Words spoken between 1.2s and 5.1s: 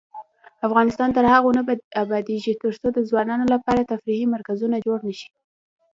هغو نه ابادیږي، ترڅو د ځوانانو لپاره تفریحي مرکزونه جوړ